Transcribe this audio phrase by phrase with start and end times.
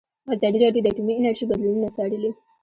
[0.33, 2.31] ازادي راډیو د اټومي انرژي بدلونونه څارلي.